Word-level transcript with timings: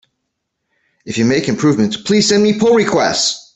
If 1.05 1.19
you 1.19 1.25
make 1.25 1.47
improvements, 1.47 1.95
please 1.95 2.27
send 2.27 2.41
me 2.41 2.57
pull 2.57 2.73
requests! 2.73 3.49